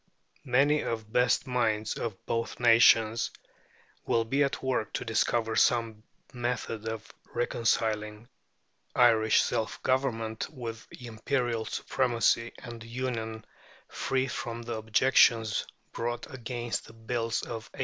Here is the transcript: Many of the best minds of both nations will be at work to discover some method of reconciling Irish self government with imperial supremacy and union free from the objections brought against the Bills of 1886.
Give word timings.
Many 0.47 0.81
of 0.81 1.03
the 1.05 1.11
best 1.11 1.45
minds 1.45 1.93
of 1.95 2.25
both 2.25 2.59
nations 2.59 3.29
will 4.03 4.25
be 4.25 4.43
at 4.43 4.63
work 4.63 4.93
to 4.93 5.05
discover 5.05 5.55
some 5.55 6.01
method 6.33 6.87
of 6.87 7.13
reconciling 7.35 8.27
Irish 8.95 9.43
self 9.43 9.79
government 9.83 10.49
with 10.49 10.87
imperial 10.99 11.65
supremacy 11.65 12.51
and 12.57 12.83
union 12.83 13.45
free 13.89 14.25
from 14.27 14.63
the 14.63 14.73
objections 14.75 15.67
brought 15.91 16.25
against 16.33 16.87
the 16.87 16.93
Bills 16.93 17.43
of 17.43 17.69
1886. 17.75 17.79